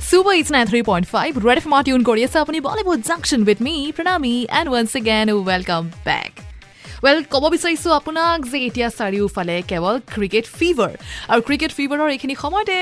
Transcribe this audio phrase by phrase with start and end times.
[0.00, 0.34] Super
[1.48, 2.04] Red FM tune
[7.04, 10.92] well ক'ব বিচাৰিছোঁ আপোনাক যে এতিয়া চাৰিওফালে কেৱল ক্ৰিকেট ফিভাৰ
[11.28, 12.78] আৰু ক্ৰিকেট ফিভাৰৰ এইখিনি সময়তে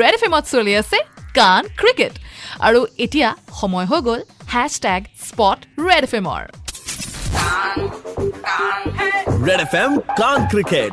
[0.00, 0.98] ৰেড ফেমত চলি আছে
[1.34, 2.12] কাণ ক্ৰিকেট
[2.60, 4.20] আৰু এতিয়া সময় হৈ গ'ল
[4.54, 5.58] হেচ টেগ স্পট
[5.88, 6.42] ৰেড ফেমৰ
[10.52, 10.92] ক্ৰিকেট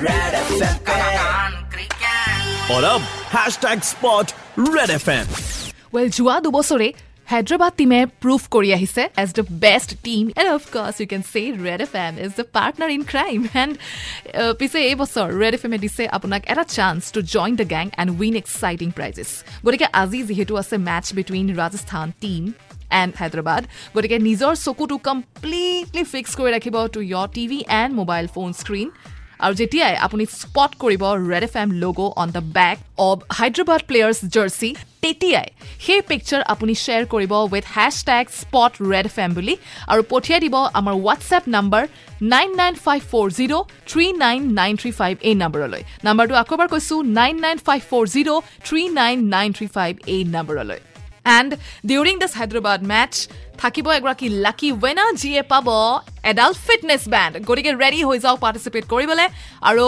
[0.00, 3.00] कान क्रिकेट और अब
[3.34, 4.32] hash tag spot
[4.70, 5.26] red F M
[5.94, 6.88] well যোৱা দুবছৰে
[7.28, 11.80] হায়দৰাবাদ টীমে প্ৰুভ কৰি আহিছে as the best team and of course you can say red
[11.86, 13.72] F M is the partner in crime and
[14.60, 18.10] পিছে এই বছৰ ৰেড এফ এমে দিছে আপোনাক এটা chance to join the gang and
[18.20, 19.30] win exciting prizes
[19.64, 22.42] গতিকে আজি যিহেতু আছে match between Rajasthan team
[23.00, 23.62] and Hyderabad
[23.94, 28.88] গতিকে নিজৰ চকুটো কমপ্লিটলি ফিক্স কৰি ৰাখিব to your TV and mobile phone screen
[29.41, 32.77] আৰু যেতিয়াই আপুনি স্পট কৰিব red F M logo' on the back
[33.07, 34.69] of Hyderabad players jersey
[35.03, 35.47] তেতিয়াই
[35.85, 37.65] সেই পিকচাৰ আপুনি শ্বেয়াৰ কৰিব with
[38.09, 39.55] hashtag spot red F M বুলি
[39.91, 41.83] আৰু পঠিয়াই দিব আমাৰ WhatsApp number
[42.33, 43.55] nine nine five four zero'
[43.89, 48.05] three nine nine three five এই নাম্বাৰলৈ নাম্বাৰটো আকৌ এবাৰ কৈছোঁ nine nine five four
[48.13, 48.31] zero'
[48.67, 50.79] three nine nine three five এই নাম্বাৰলৈ
[51.29, 51.51] and
[51.89, 53.15] during this Hyderabad match
[53.61, 55.67] থাকিব এগৰাকী লাকি ৱেনাৰ যিয়ে পাব
[56.30, 59.26] এডাল ফিটনেছ বেণ্ড গতিকে ৰেডি হৈ যাওক পাৰ্টিচিপেট কৰিবলৈ
[59.70, 59.84] আৰু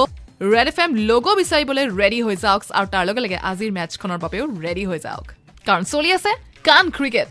[0.53, 4.45] ৰেড এফ এম লগ' বিচাৰিবলৈ ৰেডি হৈ যাওক আৰু তাৰ লগে লগে আজিৰ মেটচখনৰ বাবেও
[4.65, 5.27] ৰেডি হৈ যাওক
[5.67, 6.33] কাৰণ চলি আছে
[6.69, 7.31] কান ক্ৰিকেট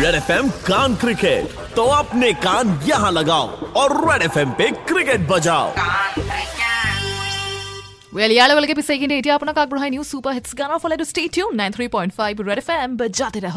[0.00, 1.44] रेड एफ एम कान क्रिकेट
[1.76, 5.66] तो अपने कान यहाँ लगाओ और रेड एफ एम पे क्रिकेट बजाओ
[8.10, 11.06] ৱেল ইয়াৰ লগে লগে পিছে কিন্তু এতিয়া আপোনাক আগবঢ়াই নিওঁ ছুপাৰ হিটছ গানৰ ফলে two
[11.10, 13.56] state U nine three point five red F M বাজাতে ৰহ